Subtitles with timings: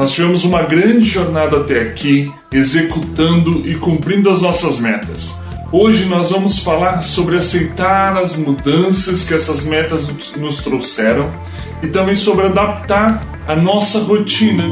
[0.00, 5.38] Nós tivemos uma grande jornada até aqui, executando e cumprindo as nossas metas.
[5.70, 10.08] Hoje nós vamos falar sobre aceitar as mudanças que essas metas
[10.38, 11.30] nos trouxeram
[11.82, 14.64] e também sobre adaptar a nossa rotina.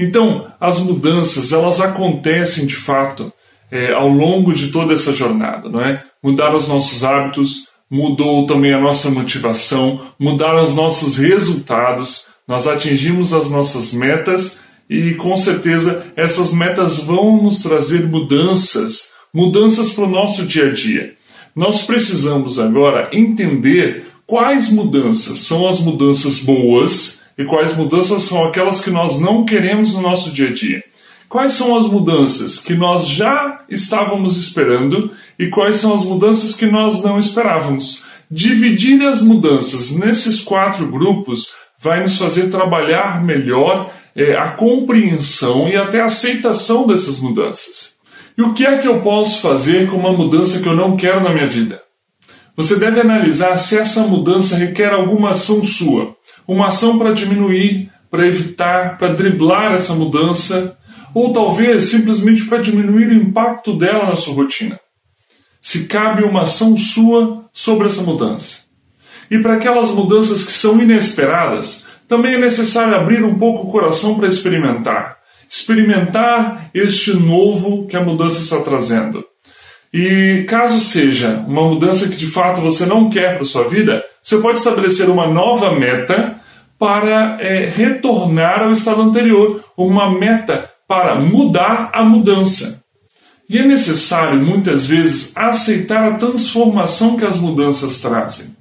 [0.00, 3.32] Então, as mudanças elas acontecem de fato
[3.70, 6.02] é, ao longo de toda essa jornada, não é?
[6.20, 13.34] Mudar os nossos hábitos, mudou também a nossa motivação, mudaram os nossos resultados, nós atingimos
[13.34, 20.08] as nossas metas e com certeza essas metas vão nos trazer mudanças, mudanças para o
[20.08, 21.14] nosso dia a dia.
[21.54, 28.82] Nós precisamos agora entender quais mudanças são as mudanças boas e quais mudanças são aquelas
[28.82, 30.82] que nós não queremos no nosso dia a dia.
[31.32, 36.66] Quais são as mudanças que nós já estávamos esperando e quais são as mudanças que
[36.66, 38.02] nós não esperávamos?
[38.30, 45.74] Dividir as mudanças nesses quatro grupos vai nos fazer trabalhar melhor é, a compreensão e
[45.74, 47.92] até a aceitação dessas mudanças.
[48.36, 51.22] E o que é que eu posso fazer com uma mudança que eu não quero
[51.22, 51.80] na minha vida?
[52.54, 56.14] Você deve analisar se essa mudança requer alguma ação sua,
[56.46, 60.76] uma ação para diminuir, para evitar, para driblar essa mudança,
[61.14, 64.80] ou talvez simplesmente para diminuir o impacto dela na sua rotina.
[65.60, 68.62] Se cabe uma ação sua sobre essa mudança.
[69.30, 74.18] E para aquelas mudanças que são inesperadas, também é necessário abrir um pouco o coração
[74.18, 75.16] para experimentar.
[75.48, 79.24] Experimentar este novo que a mudança está trazendo.
[79.92, 84.38] E caso seja uma mudança que de fato você não quer para sua vida, você
[84.38, 86.40] pode estabelecer uma nova meta
[86.78, 92.84] para é, retornar ao estado anterior, uma meta para mudar a mudança.
[93.48, 98.54] E é necessário, muitas vezes, aceitar a transformação que as mudanças trazem.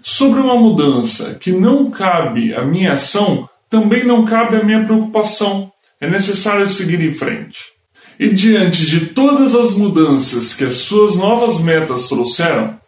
[0.00, 5.70] Sobre uma mudança que não cabe a minha ação, também não cabe a minha preocupação.
[6.00, 7.58] É necessário seguir em frente.
[8.18, 12.78] E diante de todas as mudanças que as suas novas metas trouxeram,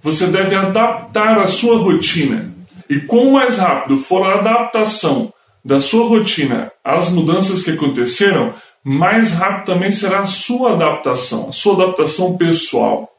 [0.00, 2.54] você deve adaptar a sua rotina.
[2.88, 5.32] E quanto mais rápido for a adaptação
[5.68, 11.52] da sua rotina às mudanças que aconteceram, mais rápido também será a sua adaptação, a
[11.52, 13.10] sua adaptação pessoal.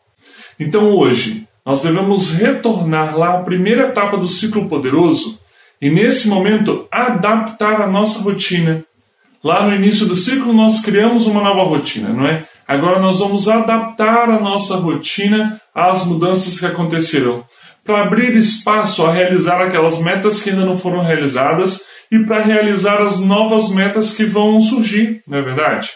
[0.59, 5.39] Então hoje, nós devemos retornar lá à primeira etapa do ciclo poderoso
[5.79, 8.83] e nesse momento adaptar a nossa rotina.
[9.43, 12.45] Lá no início do ciclo nós criamos uma nova rotina, não é?
[12.67, 17.45] Agora nós vamos adaptar a nossa rotina às mudanças que aconteceram,
[17.89, 23.01] para abrir espaço a realizar aquelas metas que ainda não foram realizadas e para realizar
[23.01, 25.89] as novas metas que vão surgir, não é verdade?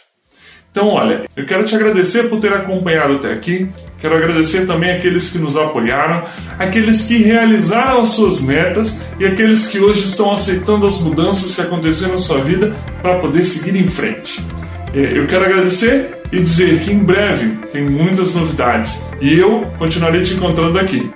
[0.72, 3.70] Então, olha, eu quero te agradecer por ter acompanhado até aqui.
[4.02, 6.24] Quero agradecer também aqueles que nos apoiaram,
[6.58, 11.62] aqueles que realizaram as suas metas e aqueles que hoje estão aceitando as mudanças que
[11.62, 14.44] aconteceram na sua vida para poder seguir em frente.
[14.96, 20.24] É, eu quero agradecer e dizer que em breve tem muitas novidades e eu continuarei
[20.24, 21.08] te encontrando aqui.